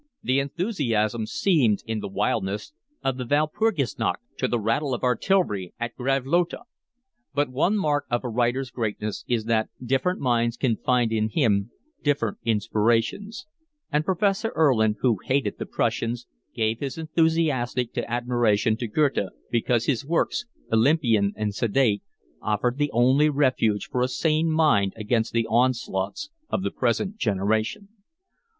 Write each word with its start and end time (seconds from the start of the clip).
The 0.23 0.39
enthusiastic 0.39 1.27
seemed 1.27 1.83
in 1.85 1.99
the 1.99 2.07
wildness 2.07 2.73
of 3.03 3.17
the 3.17 3.23
Walpurgisnacht 3.23 4.15
to 4.37 4.45
hear 4.45 4.49
the 4.49 4.59
rattle 4.59 4.95
of 4.95 5.03
artillery 5.03 5.75
at 5.79 5.95
Gravelotte. 5.95 6.65
But 7.35 7.49
one 7.51 7.77
mark 7.77 8.05
of 8.09 8.23
a 8.23 8.27
writer's 8.29 8.71
greatness 8.71 9.23
is 9.27 9.45
that 9.45 9.69
different 9.79 10.19
minds 10.19 10.57
can 10.57 10.77
find 10.77 11.11
in 11.11 11.29
him 11.29 11.69
different 12.01 12.39
inspirations; 12.43 13.45
and 13.91 14.03
Professor 14.03 14.51
Erlin, 14.55 14.95
who 15.01 15.17
hated 15.23 15.59
the 15.59 15.67
Prussians, 15.67 16.25
gave 16.55 16.79
his 16.79 16.97
enthusiastic 16.97 17.95
admiration 17.95 18.75
to 18.77 18.87
Goethe 18.87 19.27
because 19.51 19.85
his 19.85 20.03
works, 20.03 20.45
Olympian 20.73 21.31
and 21.35 21.53
sedate, 21.53 22.01
offered 22.41 22.79
the 22.79 22.89
only 22.89 23.29
refuge 23.29 23.85
for 23.85 24.01
a 24.01 24.07
sane 24.07 24.49
mind 24.49 24.93
against 24.95 25.31
the 25.31 25.45
onslaughts 25.45 26.31
of 26.49 26.63
the 26.63 26.71
present 26.71 27.17
generation. 27.17 27.89